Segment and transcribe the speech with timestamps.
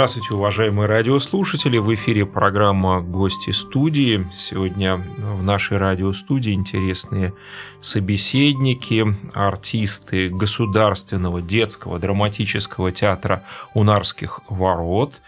[0.00, 1.76] Здравствуйте, уважаемые радиослушатели.
[1.76, 4.26] В эфире программа «Гости студии».
[4.32, 7.34] Сегодня в нашей радиостудии интересные
[7.82, 13.44] собеседники, артисты Государственного детского драматического театра
[13.74, 15.20] «Унарских ворот».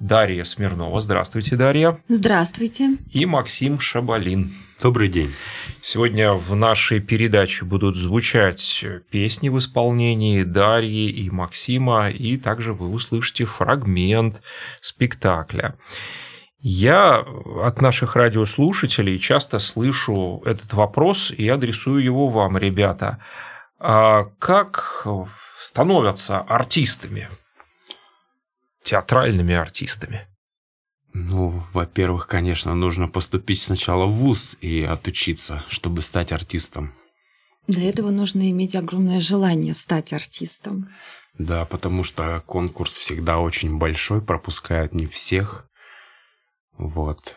[0.00, 1.00] Дарья Смирнова.
[1.00, 2.00] Здравствуйте, Дарья.
[2.08, 2.98] Здравствуйте.
[3.12, 4.52] И Максим Шабалин.
[4.80, 5.34] Добрый день.
[5.80, 12.90] Сегодня в нашей передаче будут звучать песни в исполнении Дарьи и Максима, и также вы
[12.90, 14.40] услышите фрагмент
[14.80, 15.76] спектакля.
[16.60, 17.24] Я
[17.62, 23.22] от наших радиослушателей часто слышу этот вопрос и адресую его вам, ребята.
[23.78, 25.06] А как
[25.56, 27.28] становятся артистами?
[28.88, 30.26] Театральными артистами?
[31.12, 36.94] Ну, во-первых, конечно, нужно поступить сначала в ВУЗ и отучиться, чтобы стать артистом.
[37.66, 40.88] Для этого нужно иметь огромное желание стать артистом.
[41.36, 45.66] Да, потому что конкурс всегда очень большой, пропускают не всех.
[46.78, 47.36] Вот.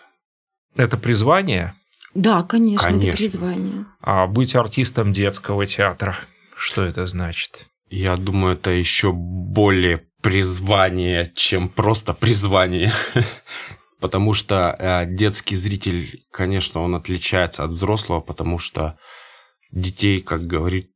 [0.78, 1.76] Это призвание?
[2.14, 3.10] Да, конечно, конечно.
[3.10, 3.86] это призвание.
[4.00, 6.16] А быть артистом детского театра,
[6.56, 7.68] что это значит?
[7.90, 12.91] Я думаю, это еще более призвание, чем просто призвание.
[14.02, 18.97] потому что э, детский зритель, конечно, он отличается от взрослого, потому что
[19.72, 20.89] детей, как говорится,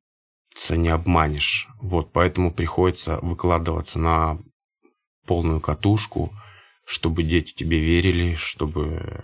[0.71, 1.69] не обманешь.
[1.79, 4.39] Вот, поэтому приходится выкладываться на
[5.27, 6.33] полную катушку,
[6.83, 9.21] чтобы дети тебе верили, чтобы,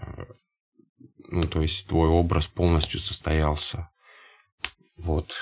[1.28, 3.90] ну, то есть твой образ полностью состоялся.
[4.96, 5.34] Вот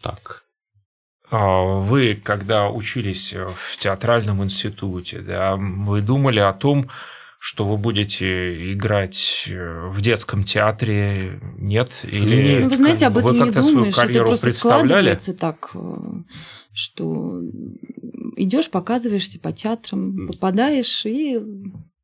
[0.00, 0.45] так.
[1.30, 6.88] А вы, когда учились в театральном институте, да, вы думали о том,
[7.38, 12.04] что вы будете играть в детском театре, нет?
[12.04, 12.64] Или нет.
[12.64, 15.96] Ну, вы знаете, об этом вы не думаешь, это просто складывается так, э,
[16.72, 17.40] что
[18.36, 21.40] идешь, показываешься по театрам, попадаешь и,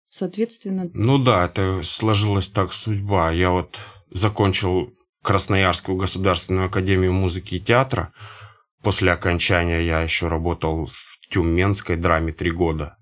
[0.08, 0.90] соответственно...
[0.94, 3.32] Ну да, это сложилась так судьба.
[3.32, 3.78] Я вот
[4.10, 4.92] закончил
[5.22, 8.12] Красноярскую государственную академию музыки и театра,
[8.82, 12.96] После окончания я еще работал в тюменской драме три года.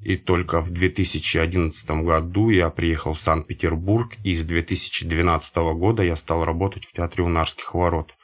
[0.00, 6.44] И только в 2011 году я приехал в Санкт-Петербург, и с 2012 года я стал
[6.44, 8.14] работать в Театре Унарских ворот.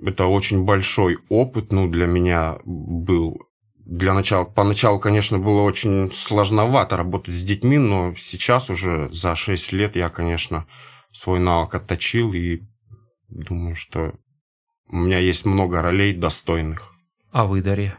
[0.00, 3.38] Это очень большой опыт, ну, для меня был.
[3.76, 9.72] Для начала, поначалу, конечно, было очень сложновато работать с детьми, но сейчас уже за 6
[9.72, 10.66] лет я, конечно,
[11.10, 12.62] свой навык отточил и
[13.28, 14.12] думаю, что
[14.92, 16.92] у меня есть много ролей достойных.
[17.32, 17.98] А вы, Дарья?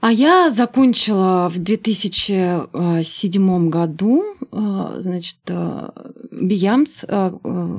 [0.00, 5.90] А я закончила в 2007 году, э, значит, э,
[6.30, 7.32] Биямс, э,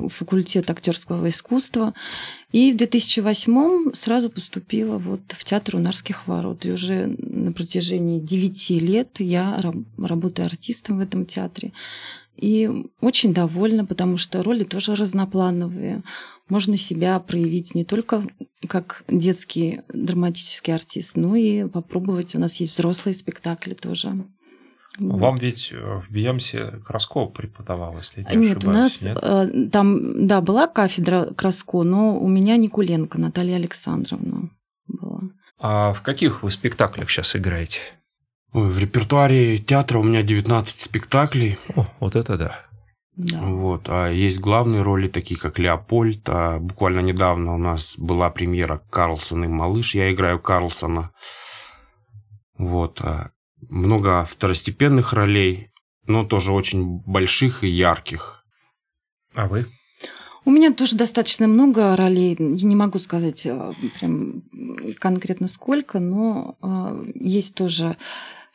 [0.08, 1.94] факультет актерского искусства,
[2.52, 6.64] и в 2008 сразу поступила вот в театр Унарских ворот.
[6.64, 9.60] И уже на протяжении 9 лет я
[9.98, 11.72] работаю артистом в этом театре.
[12.36, 12.70] И
[13.00, 16.02] очень довольна, потому что роли тоже разноплановые.
[16.48, 18.26] Можно себя проявить не только
[18.68, 22.34] как детский драматический артист, но и попробовать.
[22.34, 24.24] У нас есть взрослые спектакли тоже.
[24.98, 29.18] Вам ведь в Биямсе Краско преподавал, если не Нет, ошибаюсь, у нас нет?
[29.22, 34.50] Э, там, да, была кафедра Краско, но у меня Никуленко Наталья Александровна
[34.86, 35.20] была.
[35.58, 37.78] А в каких вы спектаклях сейчас играете?
[38.52, 41.56] Ой, в репертуаре театра у меня 19 спектаклей.
[41.74, 42.60] О, вот это да.
[43.16, 43.40] Да.
[43.42, 43.88] Вот.
[43.88, 46.22] А есть главные роли, такие как Леопольд.
[46.28, 49.94] А буквально недавно у нас была премьера Карлсон и Малыш.
[49.94, 51.12] Я играю Карлсона.
[52.56, 53.00] Вот.
[53.02, 53.30] А
[53.68, 55.70] много второстепенных ролей,
[56.06, 58.44] но тоже очень больших и ярких.
[59.34, 59.66] А вы?
[60.44, 62.36] У меня тоже достаточно много ролей.
[62.38, 63.70] Я не могу сказать а,
[64.00, 64.42] прям
[64.98, 67.96] конкретно сколько, но а, есть тоже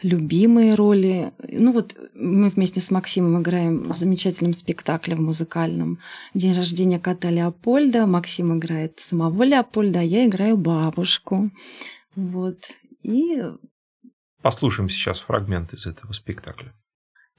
[0.01, 1.33] любимые роли.
[1.43, 5.99] Ну вот мы вместе с Максимом играем в замечательном спектакле в музыкальном
[6.33, 8.05] «День рождения кота Леопольда».
[8.05, 11.51] Максим играет самого Леопольда, а я играю бабушку.
[12.15, 12.57] Вот.
[13.01, 13.43] И...
[14.41, 16.73] Послушаем сейчас фрагмент из этого спектакля.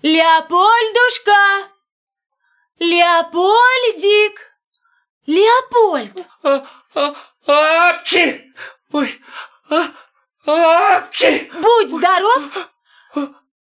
[0.02, 1.70] Леопольдушка!
[2.80, 4.40] Леопольдик!
[5.26, 6.26] Леопольд!
[6.42, 6.64] А,
[6.94, 8.42] а, апчи!
[8.92, 9.08] Ой,
[9.70, 10.07] а, Апчи!
[10.48, 12.70] Будь здоров,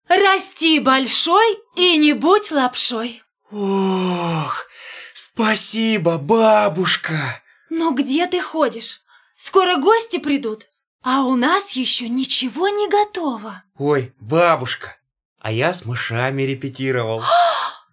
[0.07, 3.23] расти большой и не будь лапшой.
[3.51, 4.67] Ох,
[5.15, 7.41] спасибо, бабушка.
[7.71, 9.01] Но где ты ходишь?
[9.35, 10.67] Скоро гости придут,
[11.01, 13.63] а у нас еще ничего не готово.
[13.79, 14.95] Ой, бабушка,
[15.39, 17.23] а я с мышами репетировал.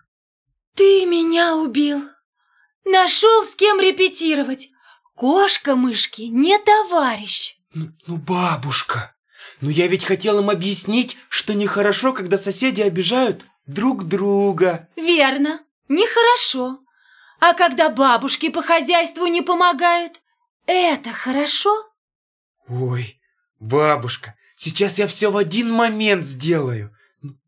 [0.75, 2.11] Ты меня убил.
[2.85, 4.69] Нашел с кем репетировать.
[5.15, 7.57] Кошка мышки не товарищ.
[7.75, 9.15] Ну, ну, бабушка,
[9.61, 14.89] ну я ведь хотел им объяснить, что нехорошо, когда соседи обижают друг друга.
[14.97, 16.81] Верно, нехорошо.
[17.41, 20.21] А когда бабушки по хозяйству не помогают,
[20.67, 21.71] это хорошо?
[22.69, 23.21] Ой,
[23.59, 26.95] бабушка, сейчас я все в один момент сделаю.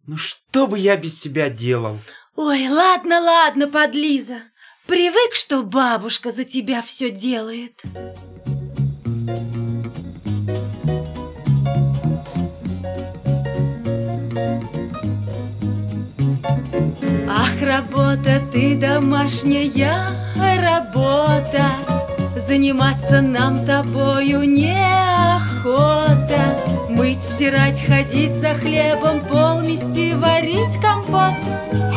[0.07, 1.99] Ну что бы я без тебя делал?
[2.37, 4.43] Ой, ладно, ладно, подлиза.
[4.87, 7.83] Привык, что бабушка за тебя все делает.
[19.25, 20.09] Домашняя
[20.61, 21.65] работа,
[22.47, 26.05] Заниматься нам тобою неохота.
[26.91, 31.33] Мыть, стирать, ходить за хлебом, пол мести, варить компот.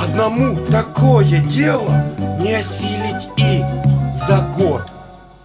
[0.02, 2.06] Одному такое дело
[2.40, 3.62] не осилить и
[4.14, 4.84] за год.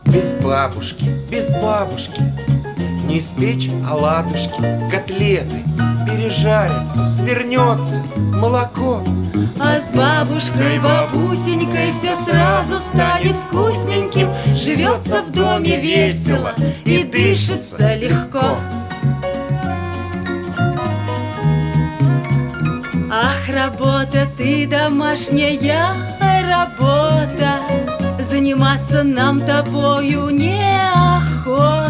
[0.05, 2.23] Без бабушки, без бабушки
[3.09, 5.63] Не испечь оладушки, котлеты
[6.23, 9.03] Пережарятся, свернется молоко.
[9.59, 14.29] А с бабушкой, бабусенькой все сразу станет вкусненьким.
[14.55, 16.55] Живется в доме весело
[16.85, 18.57] и дышится легко.
[23.11, 27.59] Ах, работа ты домашняя работа.
[28.31, 31.83] Заниматься нам тобою неохота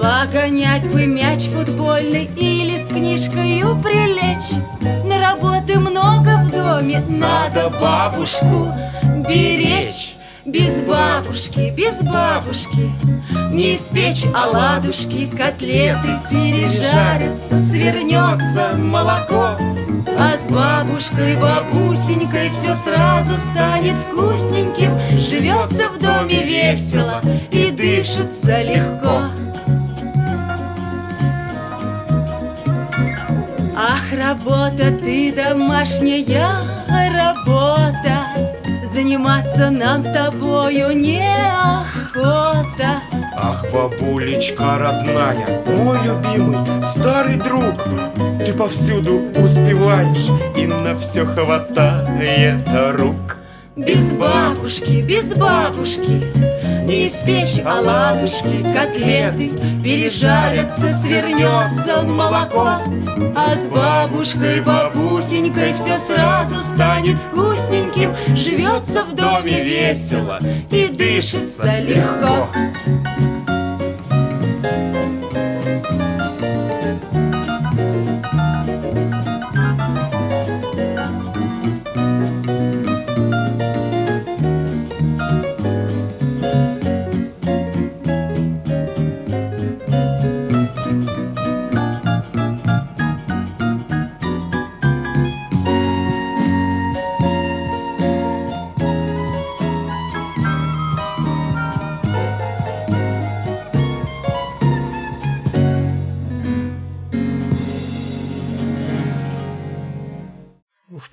[0.00, 4.58] Погонять бы мяч футбольный или книжкою прилечь.
[5.04, 8.72] На работы много в доме, надо бабушку
[9.28, 10.14] беречь.
[10.44, 12.90] Без бабушки, без бабушки
[13.52, 19.58] Не испечь оладушки, котлеты Пережарятся, свернется молоко.
[20.16, 24.98] А с бабушкой, бабусенькой Все сразу станет вкусненьким.
[25.18, 29.24] Живется в доме весело И дышится легко
[34.10, 36.56] Ах, работа ты домашняя
[36.88, 38.26] работа.
[38.92, 42.70] Заниматься нам тобою неохота.
[43.36, 47.74] Ах, бабулечка родная, мой любимый старый друг.
[48.44, 52.62] Ты повсюду успеваешь и на все хватает
[52.92, 53.37] рук
[53.78, 56.24] Без бабушки, без бабушки
[56.84, 59.52] Не испечь оладушки, котлеты
[59.84, 62.82] Пережарятся, свернется молоко.
[63.36, 68.16] А с бабушкой, бабусенькой Все сразу станет вкусненьким.
[68.36, 70.40] Живется в доме весело
[70.72, 72.48] И дышится легко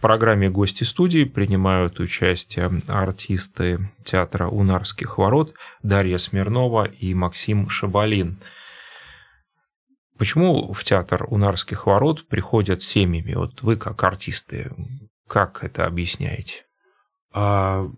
[0.06, 8.38] программе «Гости студии» принимают участие артисты театра «Унарских ворот» Дарья Смирнова и Максим Шабалин.
[10.20, 13.34] Почему в театр «Унарских ворот» приходят семьями?
[13.34, 14.72] Вот вы как артисты,
[15.28, 16.66] как это объясняете?
[17.34, 17.90] А,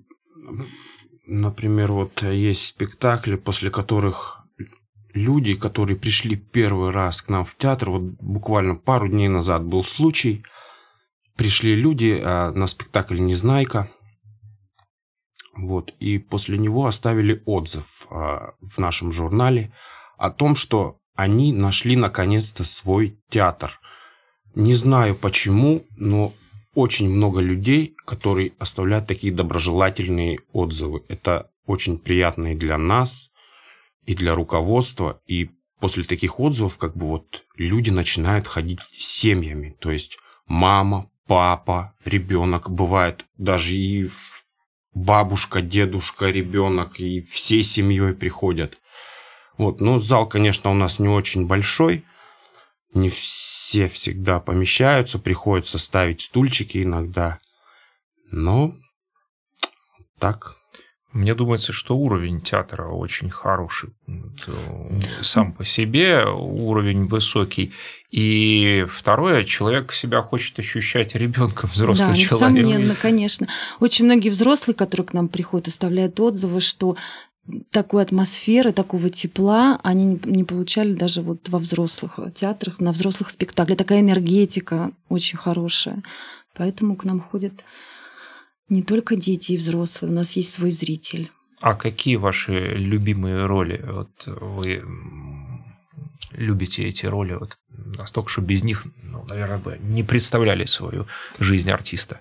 [1.25, 4.45] например, вот есть спектакли, после которых
[5.13, 9.83] люди, которые пришли первый раз к нам в театр, вот буквально пару дней назад был
[9.83, 10.45] случай,
[11.37, 13.89] пришли люди а, на спектакль «Незнайка»,
[15.57, 19.73] вот, и после него оставили отзыв а, в нашем журнале
[20.17, 23.79] о том, что они нашли наконец-то свой театр.
[24.53, 26.33] Не знаю почему, но
[26.75, 31.03] очень много людей, которые оставляют такие доброжелательные отзывы.
[31.07, 33.31] Это очень приятно и для нас,
[34.05, 35.19] и для руководства.
[35.25, 39.75] И после таких отзывов, как бы вот люди начинают ходить семьями.
[39.79, 44.09] То есть мама, папа, ребенок, бывает даже и
[44.93, 48.79] бабушка, дедушка, ребенок, и всей семьей приходят.
[49.57, 52.05] Вот, ну, зал, конечно, у нас не очень большой,
[52.93, 57.39] не все всегда помещаются, приходится ставить стульчики иногда,
[58.31, 58.75] но
[60.19, 60.56] так.
[61.13, 63.91] Мне думается, что уровень театра очень хороший.
[65.21, 67.71] Сам по себе уровень высокий.
[68.11, 72.63] И второе, человек себя хочет ощущать ребенком, взрослый да, человек.
[72.63, 73.47] несомненно, конечно.
[73.79, 76.97] Очень многие взрослые, которые к нам приходят, оставляют отзывы, что
[77.69, 83.77] такой атмосферы, такого тепла они не получали даже вот во взрослых театрах, на взрослых спектаклях.
[83.77, 86.03] Такая энергетика очень хорошая.
[86.53, 87.63] Поэтому к нам ходят
[88.69, 91.31] не только дети и взрослые, у нас есть свой зритель.
[91.61, 93.83] А какие ваши любимые роли?
[93.87, 94.83] Вот вы
[96.31, 101.07] любите эти роли вот настолько, что без них, ну, наверное, бы не представляли свою
[101.39, 102.19] жизнь артиста.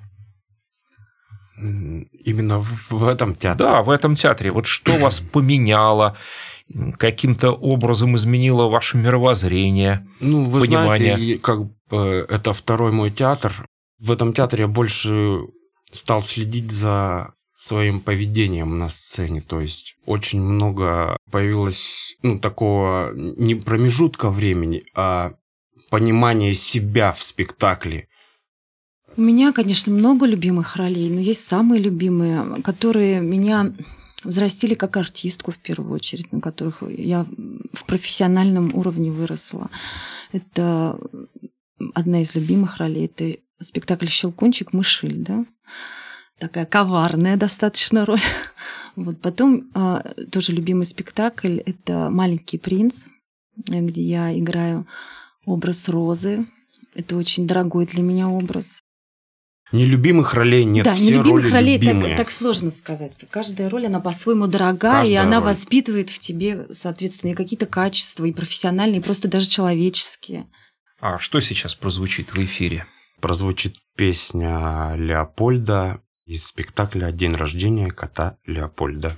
[1.59, 3.69] Именно в, в этом театре?
[3.71, 4.51] Да, в этом театре.
[4.51, 6.17] Вот что вас поменяло,
[6.99, 11.17] каким-то образом изменило ваше мировоззрение, Ну, вы понимание?
[11.17, 11.61] знаете, как
[11.91, 13.53] бы это второй мой театр.
[13.99, 15.41] В этом театре я больше
[15.91, 19.41] стал следить за своим поведением на сцене.
[19.41, 25.33] То есть очень много появилось ну, такого не промежутка времени, а
[25.91, 28.09] понимания себя в спектакле.
[29.17, 33.73] У меня, конечно, много любимых ролей, но есть самые любимые, которые меня
[34.23, 37.27] взрастили как артистку в первую очередь, на которых я
[37.73, 39.71] в профессиональном уровне выросла.
[40.33, 40.99] Это
[41.95, 43.07] одна из любимых ролей.
[43.07, 45.45] Это спектакль «Щелкунчик Мышиль», да?
[46.39, 48.21] Такая коварная достаточно роль.
[48.97, 53.05] Вот потом а, тоже любимый спектакль– это «Маленький принц»,
[53.57, 54.87] где я играю
[55.45, 56.47] образ Розы.
[56.95, 58.81] Это очень дорогой для меня образ.
[59.73, 62.17] Нелюбимых ролей нет, да, все нелюбимых роли ролей любимые.
[62.17, 63.13] так, так сложно сказать.
[63.31, 65.49] Каждая роль, она по-своему дорога, и Каждая она роль.
[65.49, 70.47] воспитывает в тебе, соответственно, и какие-то качества, и профессиональные, и просто даже человеческие.
[71.01, 72.87] А что сейчас прозвучит в эфире?
[73.21, 79.17] Прозвучит песня Леопольда из спектакля «День рождения кота Леопольда».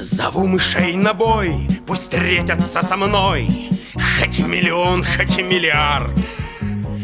[0.00, 3.70] Зову мышей на бой, пусть встретятся со мной.
[3.94, 6.18] Хоть миллион, хоть миллиард.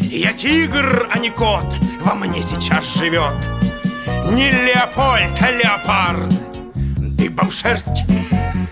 [0.00, 3.36] Я тигр, а не кот, во мне сейчас живет.
[4.32, 6.32] Не Леопольд, а леопард.
[7.16, 8.04] Дыбом шерсть,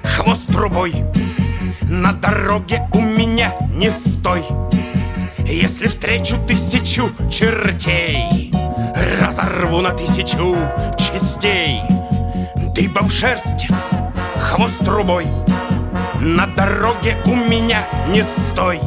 [0.04, 0.94] хвост трубой.
[1.82, 4.44] На дороге у меня не стой.
[5.46, 8.52] Если встречу тысячу чертей
[9.20, 10.56] Разорву на тысячу
[10.96, 11.80] частей.
[12.74, 13.66] Дыбом шерсть,
[14.38, 15.26] хвост трубой.
[16.20, 18.80] На дороге у меня не стой.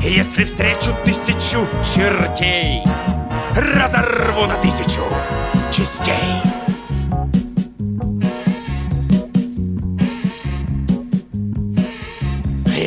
[0.00, 2.82] Если встречу тысячу чертей
[3.56, 5.02] Разорву на тысячу
[5.70, 6.55] частей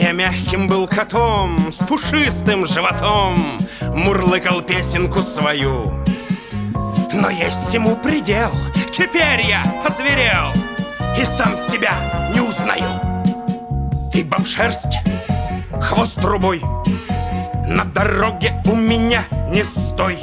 [0.01, 5.93] Я мягким был котом с пушистым животом Мурлыкал песенку свою.
[7.11, 8.49] Но есть ему предел
[8.91, 10.53] Теперь я озверел
[11.19, 12.89] И сам себя не узнаю.
[14.13, 14.99] Ты бомшерсть,
[15.81, 16.61] хвост трубой
[17.67, 20.17] На дороге у меня не стой.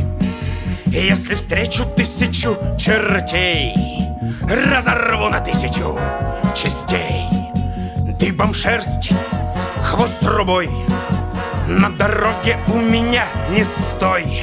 [0.86, 3.74] Если встречу тысячу чертей
[4.40, 5.98] Разорву на тысячу
[6.54, 7.26] частей.
[8.18, 9.10] Ты бомшерсть,
[9.96, 10.68] хвост трубой
[11.66, 14.42] На дороге у меня не стой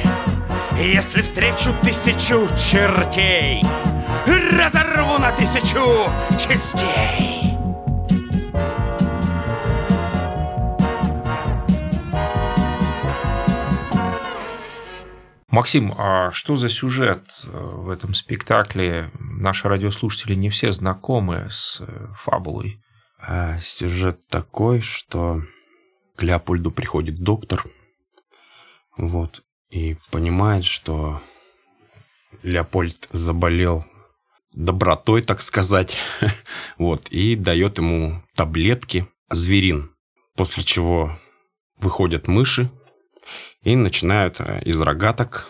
[0.76, 3.62] если встречу тысячу чертей
[4.26, 5.78] Разорву на тысячу
[6.36, 7.52] частей
[15.48, 19.12] Максим, а что за сюжет э, в этом спектакле?
[19.20, 22.83] Наши радиослушатели не все знакомы с э, фабулой.
[23.26, 25.42] А сюжет такой, что
[26.14, 27.64] к Леопольду приходит доктор,
[28.98, 31.22] вот, и понимает, что
[32.42, 33.84] Леопольд заболел
[34.52, 35.96] добротой, так сказать,
[36.78, 39.90] вот, и дает ему таблетки зверин,
[40.36, 41.18] после чего
[41.78, 42.70] выходят мыши
[43.62, 45.48] и начинают э, из рогаток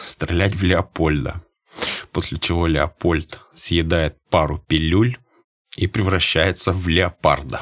[0.00, 1.42] стрелять в Леопольда,
[2.12, 5.18] после чего Леопольд съедает пару пилюль
[5.76, 7.60] и превращается в леопарда.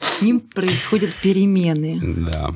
[0.00, 2.00] С ним происходят перемены.
[2.02, 2.54] Да.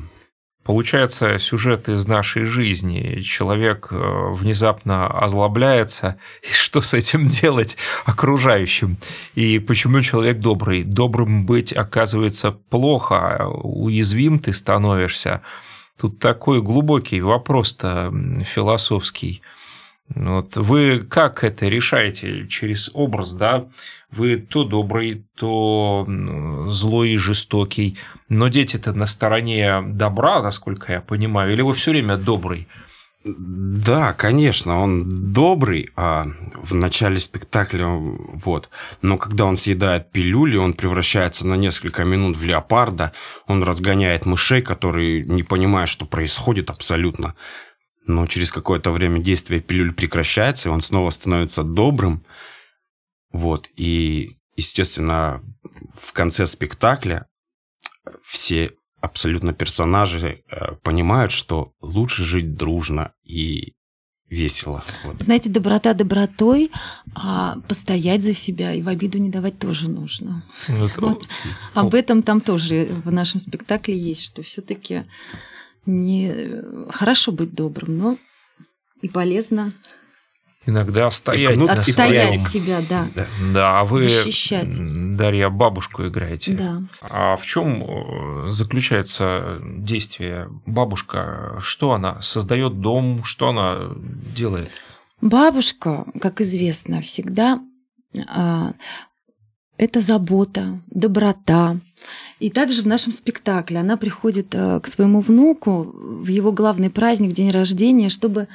[0.63, 3.19] Получается, сюжет из нашей жизни.
[3.19, 7.75] Человек э, внезапно озлобляется, и что с этим делать
[8.05, 8.97] окружающим?
[9.35, 10.83] И почему человек добрый?
[10.83, 15.41] Добрым быть, оказывается, плохо, уязвим ты становишься.
[15.99, 18.13] Тут такой глубокий вопрос-то
[18.45, 19.41] философский.
[20.15, 23.67] Вот вы как это решаете через образ, да?
[24.15, 26.07] Вы то добрый, то
[26.67, 27.97] злой и жестокий,
[28.29, 32.67] но дети-то на стороне добра, насколько я понимаю, или вы все время добрый?
[33.25, 38.69] Да, конечно, он добрый а в начале спектакля, вот.
[39.01, 43.13] Но когда он съедает пилюли, он превращается на несколько минут в леопарда,
[43.47, 47.35] он разгоняет мышей, которые не понимают, что происходит абсолютно.
[48.05, 52.23] но через какое-то время действие пилюль прекращается, и он снова становится добрым.
[53.33, 55.43] Вот, и, естественно,
[55.93, 57.27] в конце спектакля
[58.21, 58.71] все
[59.01, 63.73] абсолютно персонажи э, понимают, что лучше жить дружно и
[64.29, 64.83] весело.
[65.03, 65.19] Вот.
[65.21, 66.71] Знаете, доброта добротой,
[67.15, 70.43] а постоять за себя и в обиду не давать тоже нужно.
[70.69, 71.27] Ну, это- Вот.
[71.73, 75.03] Об этом там тоже в нашем спектакле есть, что все-таки
[75.85, 78.17] не хорошо быть добрым, но
[79.01, 79.73] и полезно
[80.65, 81.55] Иногда стоять.
[81.55, 82.65] кнут, на и отстоять своем.
[82.65, 83.05] себя, да.
[83.15, 83.25] Да.
[83.53, 85.15] Да, а вы, Защищать.
[85.17, 86.53] Дарья, бабушку играете.
[86.53, 86.83] Да.
[87.01, 90.49] А в чем э, заключается действие?
[90.65, 93.89] Бабушка, что она создает дом, что она
[94.35, 94.71] делает?
[95.19, 97.61] Бабушка, как известно, всегда
[98.27, 98.73] а,
[99.77, 101.79] это забота, доброта.
[102.39, 107.33] И также в нашем спектакле она приходит а, к своему внуку в его главный праздник,
[107.33, 108.47] день рождения, чтобы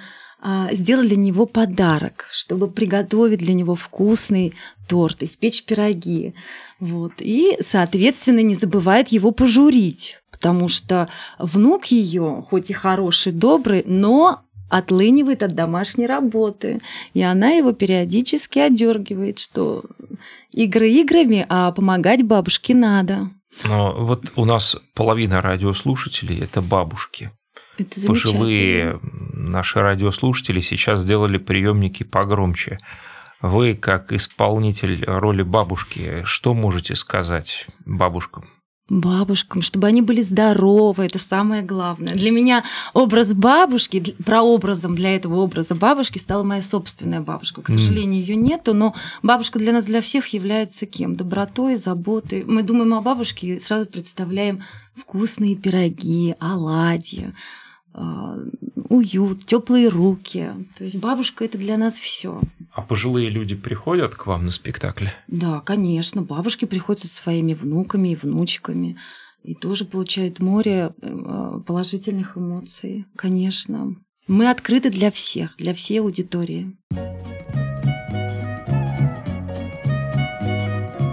[0.70, 4.54] сделать для него подарок, чтобы приготовить для него вкусный
[4.88, 6.34] торт, испечь пироги.
[6.80, 7.14] Вот.
[7.18, 14.42] И, соответственно, не забывает его пожурить, потому что внук ее, хоть и хороший, добрый, но
[14.68, 16.80] отлынивает от домашней работы.
[17.14, 19.84] И она его периодически одергивает, что
[20.52, 23.30] игры играми, а помогать бабушке надо.
[23.64, 27.32] Но вот у нас половина радиослушателей– это бабушки.
[27.78, 28.06] Это.
[28.06, 32.78] Пожилые наши радиослушатели сейчас сделали приемники погромче.
[33.40, 38.48] Вы, как исполнитель роли бабушки, что можете сказать бабушкам?
[38.88, 42.14] бабушкам, чтобы они были здоровы, это самое главное.
[42.14, 47.62] Для меня образ бабушки, прообразом для этого образа бабушки стала моя собственная бабушка.
[47.62, 51.16] К сожалению, ее нету, но бабушка для нас, для всех является кем?
[51.16, 52.44] Добротой, заботой.
[52.44, 54.62] Мы думаем о бабушке и сразу представляем
[54.96, 57.34] вкусные пироги, оладьи,
[57.94, 60.50] уют, теплые руки.
[60.76, 62.40] То есть бабушка это для нас все.
[62.72, 65.08] А пожилые люди приходят к вам на спектакль?
[65.26, 66.22] Да, конечно.
[66.22, 68.96] Бабушки приходят со своими внуками и внучками
[69.42, 73.06] и тоже получают море э, положительных эмоций.
[73.16, 73.96] Конечно.
[74.26, 76.76] Мы открыты для всех, для всей аудитории.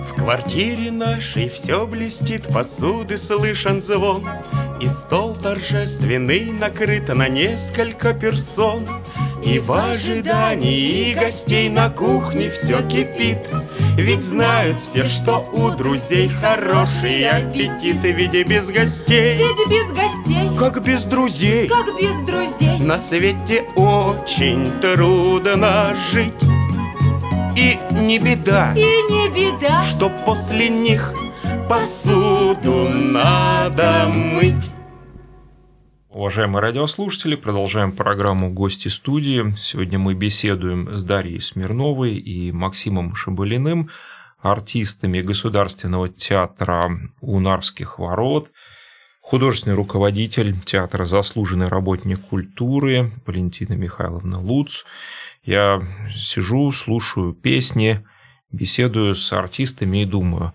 [0.04, 4.26] В квартире нашей все блестит, посуды слышен звон,
[4.82, 8.88] И стол торжественный накрыт на несколько персон.
[9.44, 13.48] И в ожидании гостей на кухне все кипит,
[13.96, 20.58] Ведь знают все, что у друзей хороший аппетит, Ведь и без гостей, Ведь без гостей,
[20.58, 22.80] как без друзей, как без друзей.
[22.80, 26.42] На свете очень трудно жить.
[27.56, 29.84] И не беда, И не беда.
[29.84, 31.14] Что после них
[31.70, 34.72] посуду надо мыть.
[36.10, 39.54] Уважаемые радиослушатели, продолжаем программу «Гости студии».
[39.58, 43.90] Сегодня мы беседуем с Дарьей Смирновой и Максимом Шабалиным,
[44.40, 48.52] артистами Государственного театра у Нарвских ворот,
[49.22, 54.86] художественный руководитель театра «Заслуженный работник культуры» Валентина Михайловна Луц.
[55.44, 58.06] Я сижу, слушаю песни,
[58.52, 60.54] беседую с артистами и думаю,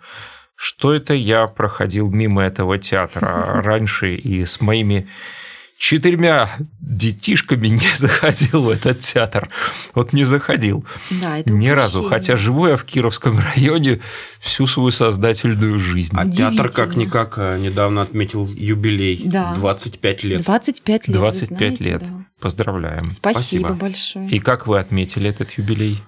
[0.62, 5.08] что это я проходил мимо этого театра раньше и с моими
[5.78, 9.48] четырьмя детишками не заходил в этот театр.
[9.94, 10.84] Вот не заходил.
[11.12, 12.02] Да, это Ни разу.
[12.02, 14.00] Хотя живу я в Кировском районе
[14.38, 16.14] всю свою создательную жизнь.
[16.14, 19.22] А театр как-никак э, недавно отметил юбилей.
[19.24, 19.54] Да.
[19.54, 20.42] 25 лет.
[20.42, 21.16] 25 лет.
[21.16, 22.02] вы 25 знаете, лет.
[22.02, 22.26] да.
[22.38, 23.10] Поздравляем.
[23.10, 23.68] Спасибо, Спасибо.
[23.70, 24.28] большое.
[24.28, 26.02] И как вы отметили этот юбилей?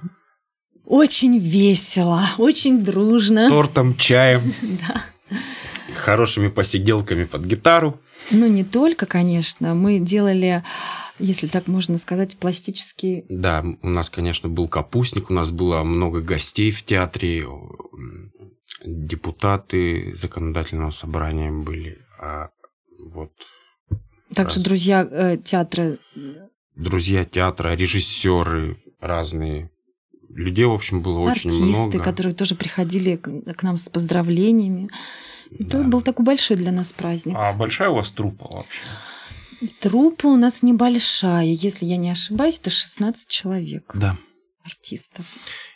[0.84, 3.48] Очень весело, очень дружно.
[3.48, 4.42] Тортом, чаем,
[4.88, 5.04] Да.
[5.94, 8.00] хорошими посиделками под гитару.
[8.30, 9.74] Ну, не только, конечно.
[9.74, 10.62] Мы делали,
[11.18, 16.20] если так можно сказать, пластический Да, у нас, конечно, был капустник, у нас было много
[16.20, 17.46] гостей в театре,
[18.84, 22.48] депутаты законодательного собрания были, а
[22.98, 23.30] вот
[24.34, 24.64] Также Раз.
[24.64, 25.98] друзья э, театра
[26.74, 29.70] друзья театра, режиссеры разные.
[30.34, 32.00] Людей, в общем, было очень артисты, много.
[32.00, 34.88] которые тоже приходили к, к нам с поздравлениями.
[35.58, 35.84] Это Да.
[35.84, 37.34] был такой большой для нас праздник.
[37.38, 38.80] А большая у вас трупа вообще?
[39.80, 44.16] Труппа у нас небольшая, если я не ошибаюсь, это 16 человек Да.
[44.64, 45.26] артистов.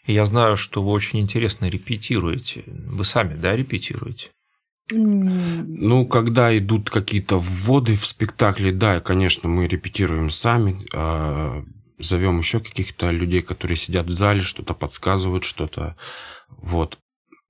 [0.07, 2.65] И я знаю, что вы очень интересно репетируете.
[2.67, 4.31] Вы сами, да, репетируете?
[4.91, 11.65] Ну, когда идут какие-то вводы в спектакле, да, конечно, мы репетируем сами, а,
[11.99, 15.97] зовем еще каких-то людей, которые сидят в зале, что-то подсказывают, что-то
[16.49, 16.99] вот.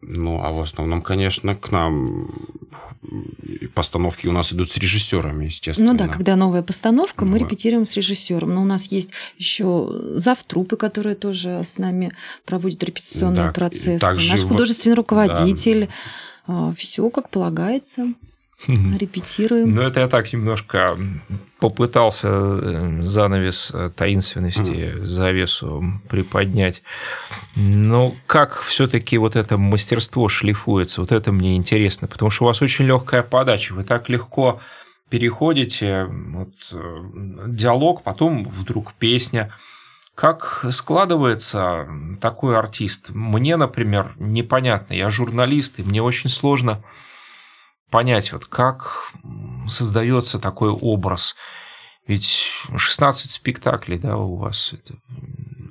[0.03, 2.29] Ну, а в основном, конечно, к нам
[3.75, 5.93] постановки у нас идут с режиссерами, естественно.
[5.93, 7.47] Ну да, когда новая постановка, мы Вот.
[7.47, 8.55] репетируем с режиссером.
[8.55, 12.13] Но у нас есть еще завтрупы, которые тоже с нами
[12.45, 13.99] проводят репетиционные Да, процессы.
[13.99, 15.89] также Наш художественный руководитель.
[16.77, 18.13] Все как полагается.
[18.67, 19.75] Репетируем.
[19.75, 20.99] Ну, это я так немножко
[21.61, 26.83] попытался э, занавес э, таинственности, завесу приподнять.
[27.55, 32.63] Но как все-таки вот это мастерство шлифуется, вот это мне интересно, потому что у вас
[32.63, 34.61] очень легкая подача, вы так легко
[35.11, 37.01] переходите, вот, э,
[37.49, 39.53] диалог, потом вдруг песня.
[40.15, 41.87] Как складывается
[42.23, 43.11] такой артист?
[43.11, 44.95] Мне, например, непонятно.
[44.95, 46.83] Я журналист, и мне очень сложно
[47.91, 49.13] понять, вот как
[49.69, 51.37] создается такой образ.
[52.07, 54.95] Ведь 16 спектаклей, да, у вас это,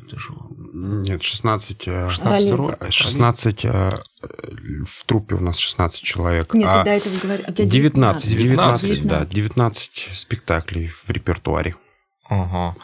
[0.05, 0.33] это же
[0.73, 1.87] Нет, 16...
[1.87, 2.57] э, 16 Ролей.
[2.57, 2.75] роль.
[2.79, 3.65] э, 16...
[3.65, 3.91] э,
[4.85, 6.53] В трупе у нас 16 человек.
[6.53, 7.45] Нет, а ты до этого говорил.
[7.47, 11.75] У тебя 19, 19, 19, да, 19 спектаклей в репертуаре.
[12.27, 12.75] Ага.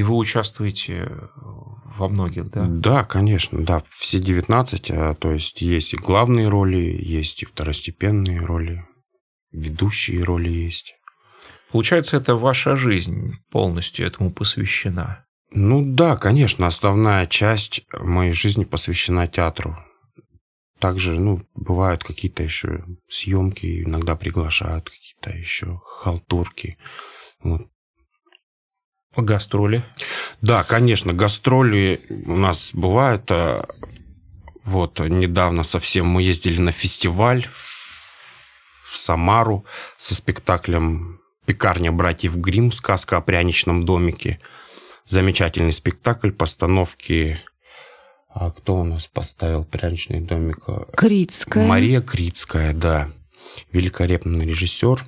[0.00, 1.10] И вы участвуете
[1.98, 2.64] во многих, да?
[2.64, 8.40] Да, конечно, да, все 19, а, то есть есть и главные роли, есть и второстепенные
[8.40, 8.86] роли,
[9.52, 10.94] ведущие роли есть.
[11.70, 15.26] Получается, это ваша жизнь полностью этому посвящена.
[15.50, 19.76] Ну да, конечно, основная часть моей жизни посвящена театру.
[20.78, 26.78] Также, ну, бывают какие-то еще съемки, иногда приглашают какие-то еще халтурки.
[27.42, 27.68] Вот.
[29.16, 29.84] Гастроли.
[30.40, 33.30] Да, конечно, гастроли у нас бывают.
[33.30, 33.66] а,
[34.64, 37.70] Вот недавно совсем мы ездили на фестиваль в
[38.90, 39.64] в Самару
[39.96, 42.72] со спектаклем «Пекарня братьев Грим.
[42.72, 44.40] Сказка о пряничном домике».
[45.06, 47.40] Замечательный спектакль, постановки...
[48.32, 50.66] А кто у нас поставил пряничный домик?
[50.96, 51.66] Критская.
[51.66, 53.10] Мария Критская, да.
[53.72, 55.04] Великолепный режиссер.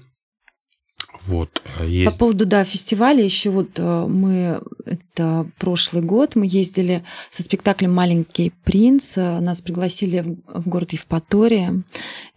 [1.26, 2.18] Вот, По есть...
[2.18, 8.52] поводу, да, фестиваля, еще вот э, мы, это прошлый год, мы ездили со спектаклем «Маленький
[8.64, 11.82] принц», э, нас пригласили в город Евпатория,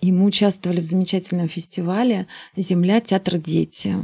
[0.01, 3.95] и мы участвовали в замечательном фестивале «Земля, театр, дети».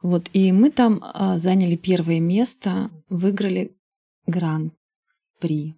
[0.00, 3.72] Вот, и мы там э, заняли первое место, выиграли
[4.26, 5.74] гран-при.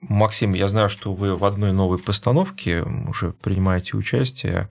[0.00, 4.70] Максим, я знаю, что вы в одной новой постановке уже принимаете участие.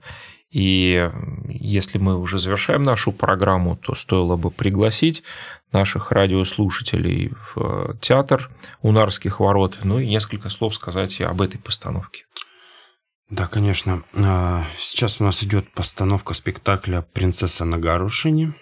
[0.50, 1.08] И
[1.48, 5.22] если мы уже завершаем нашу программу, то стоило бы пригласить
[5.72, 8.50] наших радиослушателей в театр
[8.82, 12.24] Унарских ворот, ну и несколько слов сказать об этой постановке.
[13.28, 14.02] Да, конечно.
[14.12, 18.54] А, Сейчас у нас идет постановка спектакля «Принцесса на горошине»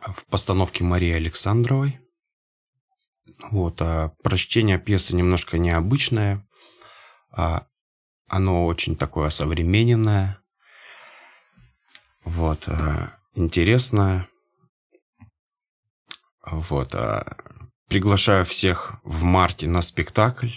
[0.00, 2.00] в постановке Марии Александровой.
[3.50, 6.46] Вот, а прочтение пьесы немножко необычное.
[7.30, 7.66] а
[8.26, 10.41] Оно очень такое современное.
[12.24, 14.28] Вот, а, интересное.
[16.44, 17.36] Вот, а,
[17.88, 20.50] приглашаю всех в марте на спектакль.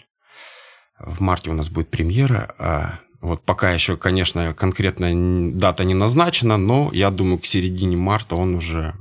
[1.00, 2.56] В марте у нас будет премьера.
[2.58, 8.36] а Вот пока еще, конечно, конкретная дата не назначена, но я думаю, к середине марта
[8.36, 8.96] он уже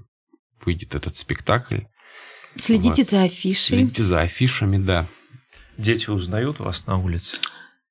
[0.64, 1.80] выйдет, этот спектакль.
[2.56, 3.10] Следите Вот.
[3.10, 3.78] за афишей.
[3.78, 5.06] Следите за афишами, да.
[5.76, 7.36] Дети узнают вас на улице?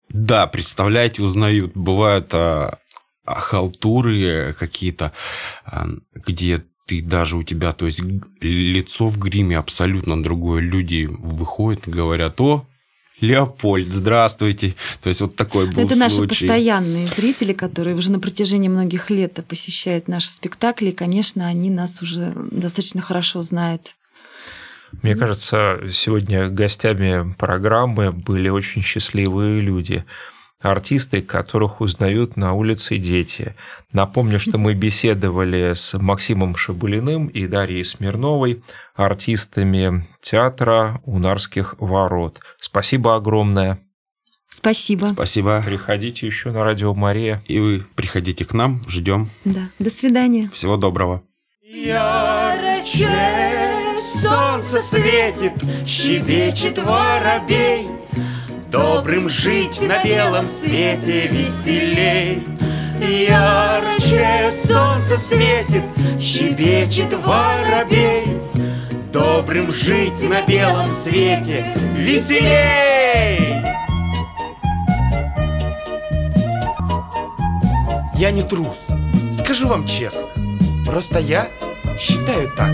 [0.09, 1.73] Да, представляете, узнают.
[1.73, 2.77] Бывают а,
[3.25, 5.11] халтуры какие-то,
[5.65, 8.01] а, где ты даже у тебя, то есть
[8.41, 10.61] лицо в гриме абсолютно другое.
[10.61, 12.67] Люди выходят и говорят, о,
[13.21, 14.75] Леопольд, здравствуйте.
[15.01, 16.45] То есть вот такой был Ну, Это наши случай.
[16.45, 20.89] постоянные зрители, которые уже на протяжении многих лет посещают наши спектакли.
[20.89, 23.95] И, конечно, они нас уже достаточно хорошо знают.
[25.01, 30.03] Мне кажется, сегодня гостями программы были очень счастливые люди.
[30.63, 33.53] Артисты, которых узнают на улице дети.
[33.91, 38.63] Напомню, что мы беседовали с Максимом Шабулиным и Дарьей Смирновой,
[38.95, 42.39] артистами театра Унарских ворот.
[42.61, 43.79] Спасибо огромное.
[44.47, 45.07] Спасибо.
[45.07, 45.61] Спасибо.
[45.65, 47.43] Приходите еще на радио Мария.
[47.47, 49.29] И вы приходите к нам, ждем.
[49.43, 49.69] Да.
[49.79, 50.49] До свидания.
[50.49, 51.23] Всего доброго.
[51.61, 53.09] Ярче
[53.99, 55.53] солнце светит,
[55.85, 57.87] щебечет воробей.
[58.73, 62.43] Добрым жить на белом свете веселей.
[62.99, 65.83] Ярче солнце светит,
[66.19, 68.35] щебечет воробей.
[69.11, 73.61] Добрым жить на белом свете веселей.
[78.15, 78.87] Я не трус,
[79.39, 80.25] скажу вам честно.
[80.87, 81.47] Просто я
[81.99, 82.71] считаю так.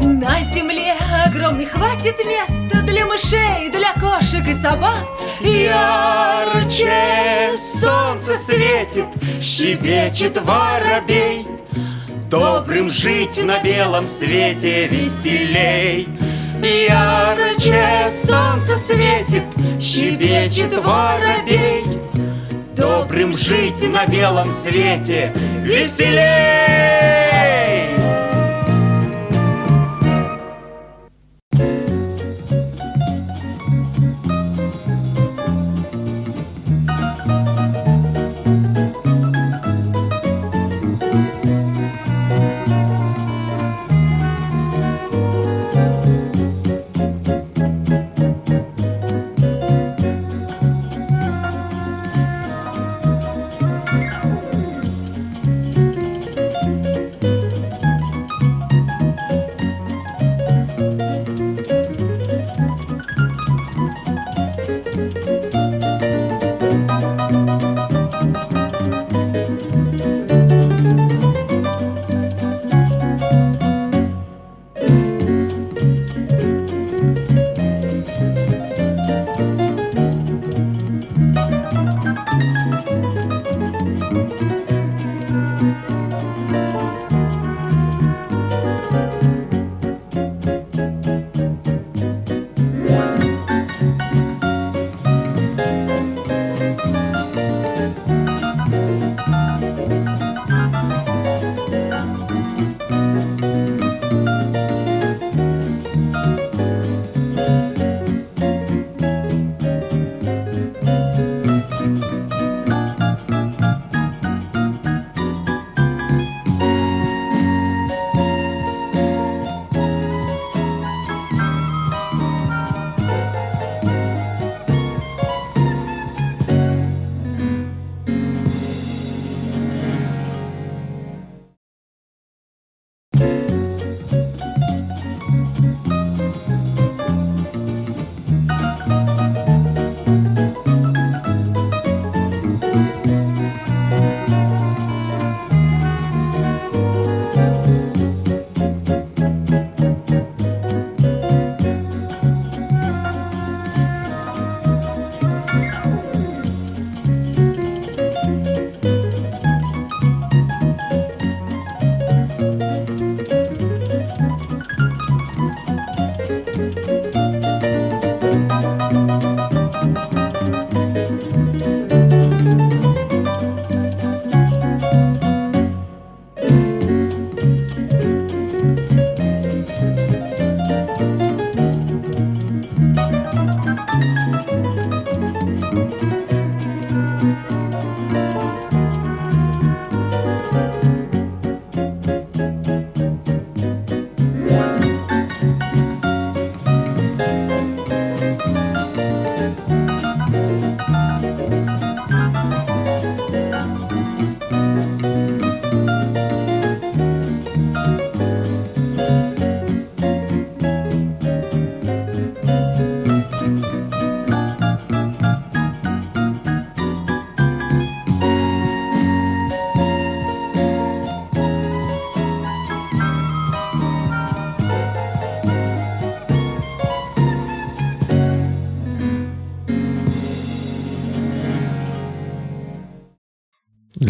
[0.00, 5.06] На земле огромный хватит места Для мышей, для кошек и собак.
[5.40, 6.92] Ярче
[7.56, 9.06] солнце светит,
[9.40, 11.46] щебечет воробей.
[12.30, 16.08] Добрым жить на белом свете веселей.
[16.62, 19.44] Ярче солнце светит,
[19.80, 21.84] щебечет воробей.
[22.76, 25.32] Добрым жить на белом свете
[25.62, 27.25] веселей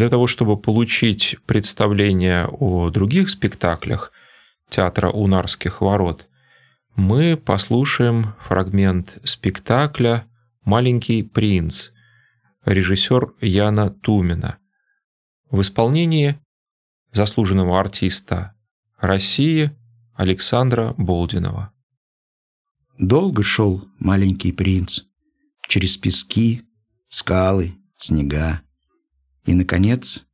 [0.07, 4.13] Для того, чтобы получить представление о других спектаклях
[4.69, 6.29] театра Унарских ворот,
[6.95, 10.25] мы послушаем фрагмент спектакля
[10.65, 11.91] «Маленький принц»,
[12.65, 14.59] режиссер Яна Тумина,
[15.51, 16.39] в исполнении
[17.11, 18.55] заслуженного артиста
[19.01, 19.73] России
[20.15, 21.73] Александра Болдинова.
[22.97, 25.01] Долго шел маленький принц
[25.67, 26.63] через пески,
[27.09, 28.63] скалы, снега
[29.47, 30.27] и, наконец,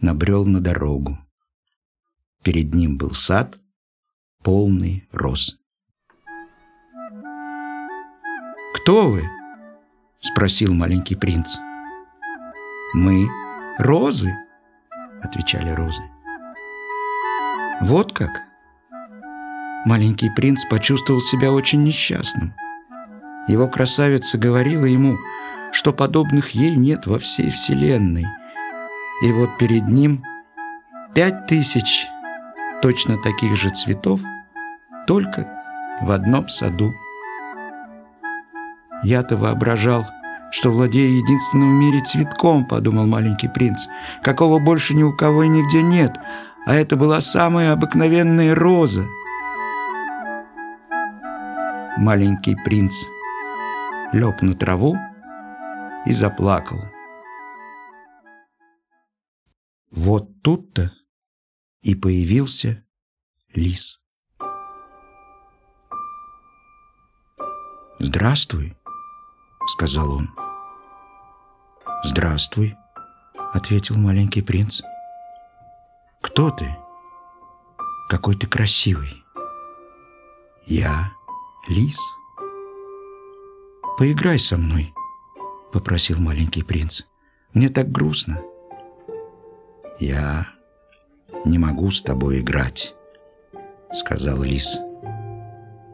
[0.00, 1.18] набрел на дорогу.
[2.42, 3.58] Перед ним был сад,
[4.42, 5.58] полный роз.
[8.74, 9.24] «Кто вы?»—
[10.20, 11.56] спросил маленький принц.
[12.94, 13.28] «Мы—
[13.78, 14.32] розы»,—
[15.22, 16.02] отвечали розы.
[17.80, 18.30] «Вот как?»
[19.84, 22.54] Маленький принц почувствовал себя очень несчастным.
[23.48, 25.18] Его красавица говорила ему,
[25.72, 28.26] что подобных ей нет во всей вселенной—
[29.22, 30.24] и вот перед ним
[31.14, 32.06] пять тысяч
[32.82, 34.20] точно таких же цветов
[35.06, 35.46] только
[36.00, 36.92] в одном саду.
[39.04, 40.06] Я-то воображал,
[40.50, 43.86] что владею единственным в мире цветком, подумал маленький принц,
[44.22, 46.18] какого больше ни у кого и нигде нет,
[46.66, 49.06] а это была самая обыкновенная роза.
[51.96, 52.94] Маленький принц
[54.12, 54.96] лег на траву
[56.06, 56.91] и заплакал.
[59.92, 60.90] Вот тут-то
[61.82, 62.82] и появился
[63.52, 64.00] лис.
[67.98, 68.74] «Здравствуй»,—
[69.68, 70.30] сказал он.
[72.04, 72.74] «Здравствуй»,—
[73.52, 74.80] ответил маленький принц.
[76.22, 76.74] «Кто ты?
[78.08, 79.22] Какой ты красивый!»
[80.64, 81.12] «Я
[81.68, 81.98] лис».
[83.98, 84.94] «Поиграй со мной»,—
[85.72, 87.02] попросил маленький принц.
[87.52, 88.42] «Мне так грустно».
[90.02, 90.48] «Я
[91.44, 92.96] не могу с тобой играть»,—
[93.94, 94.80] сказал лис.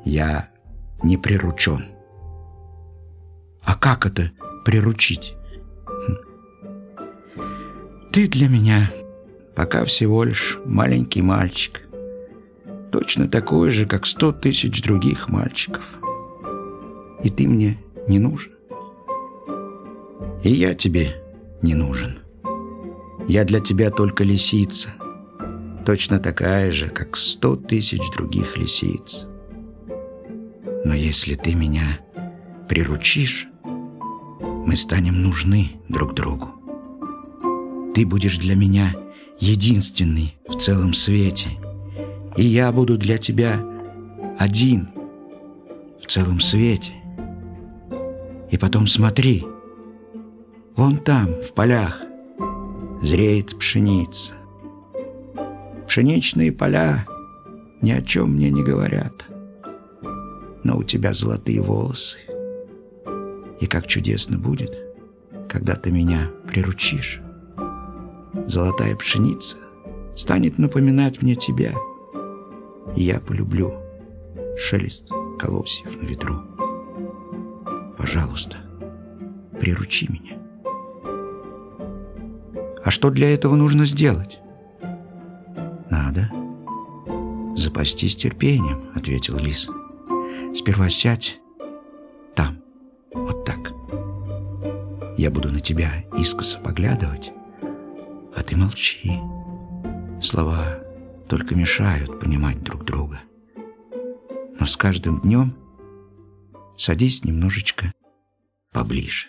[0.02, 0.48] «Я
[1.02, 1.84] не приручен».
[3.62, 4.32] «А как это
[4.64, 5.36] приручить?»
[8.10, 8.90] «Ты для меня
[9.54, 11.86] пока всего лишь маленький мальчик,
[12.90, 15.84] точно такой же, как сто тысяч других мальчиков.
[17.22, 17.76] И ты мне
[18.08, 18.52] не нужен.
[20.42, 21.22] И я тебе
[21.60, 22.20] не нужен.
[23.28, 24.88] Я для тебя только лисица,
[25.84, 29.26] точно такая же, как сто тысяч других лисиц.
[30.86, 32.00] Но если ты меня
[32.70, 33.46] приручишь,
[34.64, 36.48] мы станем нужны друг другу.
[37.94, 38.94] Ты будешь для меня
[39.38, 41.48] единственный в целом свете,
[42.34, 43.60] и я буду для тебя
[44.38, 44.88] один
[46.00, 46.92] в целом свете.
[48.50, 49.44] И потом смотри,
[50.76, 52.07] вон там, в полях,
[53.00, 54.34] зреет пшеница.
[55.86, 57.06] Пшеничные поля
[57.80, 59.26] ни о чем мне не говорят.
[60.64, 62.18] Но у тебя золотые волосы.
[63.60, 64.76] И как чудесно будет,
[65.48, 67.20] когда ты меня приручишь.
[68.46, 69.56] Золотая пшеница
[70.14, 71.72] станет напоминать мне тебя.
[72.96, 73.74] И я полюблю
[74.58, 75.08] шелест
[75.38, 76.42] колосьев на ветру.
[77.96, 78.56] Пожалуйста,
[79.60, 80.38] приручи меня.
[82.88, 84.40] А что для этого нужно сделать?
[85.90, 86.32] Надо
[87.54, 89.68] запастись терпением, ответил лис.
[90.54, 91.38] Сперва сядь
[92.34, 92.62] там,
[93.12, 93.58] вот так.
[95.18, 97.30] Я буду на тебя искоса поглядывать,
[98.34, 99.20] а ты молчи.
[100.22, 100.78] Слова
[101.28, 103.20] только мешают понимать друг друга.
[104.58, 105.54] Но с каждым днем
[106.78, 107.92] садись немножечко
[108.72, 109.26] поближе.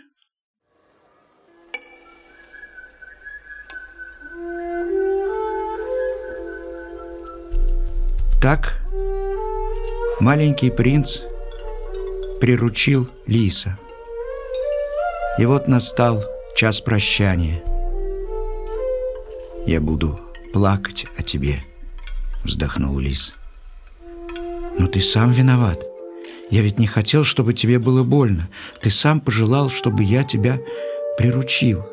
[8.41, 8.79] Так
[10.21, 11.19] маленький принц
[12.39, 13.77] приручил лиса.
[15.37, 16.23] И вот настал
[16.55, 17.61] час прощания.
[19.65, 20.19] «Я буду
[20.53, 21.63] плакать о тебе»,—
[22.45, 23.35] вздохнул лис.
[24.77, 25.85] «Но ты сам виноват.
[26.49, 28.47] Я ведь не хотел, чтобы тебе было больно.
[28.81, 30.59] Ты сам пожелал, чтобы я тебя
[31.17, 31.85] приручил».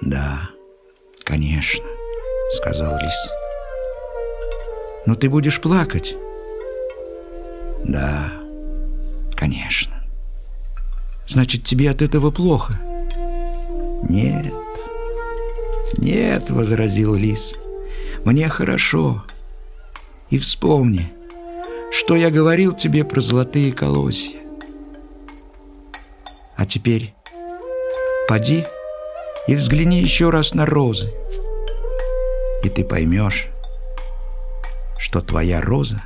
[0.00, 0.50] «Да,
[1.24, 1.84] конечно»,—
[2.52, 3.39] сказал лис.
[5.06, 6.16] Но ты будешь плакать.
[7.84, 8.32] Да,
[9.36, 9.94] конечно.
[11.26, 12.74] Значит, тебе от этого плохо?
[14.08, 14.52] Нет.
[15.96, 17.56] Нет, возразил лис.
[18.24, 19.24] Мне хорошо.
[20.28, 21.12] И вспомни,
[21.90, 24.38] что я говорил тебе про золотые колосья.
[26.56, 27.14] А теперь
[28.28, 28.64] поди
[29.48, 31.12] и взгляни еще раз на розы.
[32.62, 33.48] И ты поймешь,
[35.00, 36.02] что твоя роза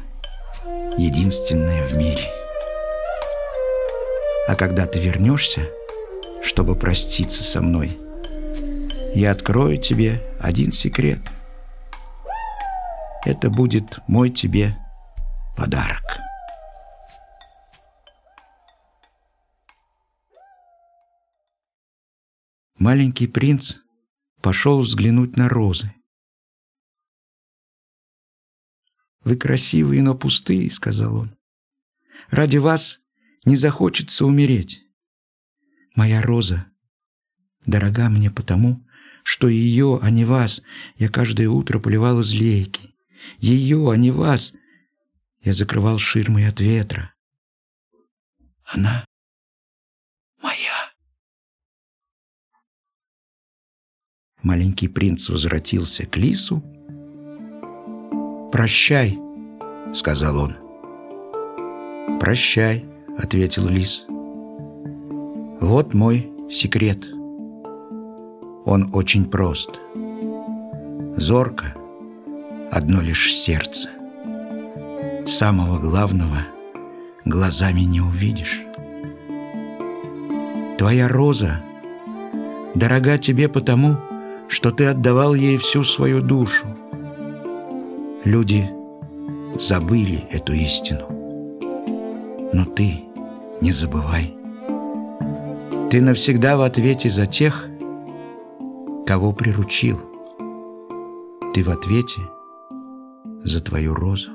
[0.97, 2.31] единственная в мире.
[4.47, 5.69] А когда ты вернешься,
[6.45, 7.99] чтобы проститься со мной,
[9.15, 11.19] я открою тебе один секрет.
[13.25, 14.77] Это будет мой тебе
[15.57, 16.21] подарок.
[22.79, 23.77] Маленький принц
[24.41, 25.93] пошел взглянуть на розы.
[29.25, 31.37] «Вы красивые, но пустые»,— сказал он.
[32.31, 33.01] «Ради вас
[33.45, 34.83] не захочется умереть.
[35.95, 36.67] Моя роза
[37.65, 38.87] дорога мне потому,
[39.23, 40.63] что ее, а не вас,
[40.97, 42.95] я каждое утро поливал из лейки.
[43.39, 44.53] Ее, а не вас,
[45.41, 47.15] я закрывал ширмой от ветра.
[48.65, 49.07] Она
[50.43, 50.93] моя.
[54.43, 56.63] Маленький принц возвратился к лису,
[58.55, 59.19] «Прощай»,—
[59.95, 60.55] сказал он.
[62.21, 62.85] «Прощай»,—
[63.19, 64.07] ответил лис.
[65.61, 67.05] «Вот мой секрет.
[68.65, 69.81] Он очень прост.
[71.17, 71.75] Зорко,
[72.71, 73.89] одно лишь сердце.
[75.27, 76.47] Самого главного
[77.25, 78.63] глазами не увидишь.
[80.79, 81.61] Твоя роза
[82.77, 83.97] дорога тебе потому,
[84.47, 86.69] что ты отдавал ей всю свою душу.
[88.25, 88.71] Люди
[89.59, 91.07] забыли эту истину.
[92.55, 93.05] Но ты
[93.61, 94.35] не забывай.
[95.91, 97.69] Ты навсегда в ответе за тех,
[99.07, 100.01] кого приручил.
[101.53, 102.21] Ты в ответе
[103.45, 104.31] за твою розу.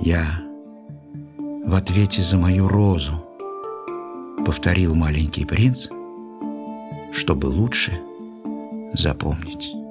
[0.00, 0.24] Я
[1.64, 3.24] в ответе за мою розу,
[4.44, 5.88] повторил маленький принц,
[7.12, 8.00] чтобы лучше
[8.92, 9.83] запомнить.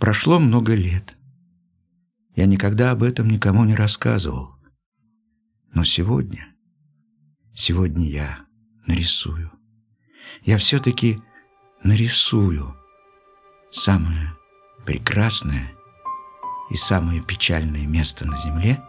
[0.00, 1.18] Прошло много лет.
[2.34, 4.54] Я никогда об этом никому не рассказывал.
[5.74, 6.48] Но сегодня,
[7.54, 8.46] сегодня я
[8.86, 9.52] нарисую.
[10.42, 11.20] Я все-таки
[11.82, 12.74] нарисую
[13.70, 14.32] самое
[14.86, 15.70] прекрасное
[16.70, 18.82] и самое печальное место на земле,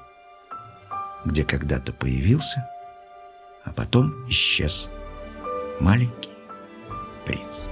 [1.25, 2.69] где когда-то появился,
[3.65, 4.89] а потом исчез
[5.81, 6.31] маленький
[7.25, 7.70] принц.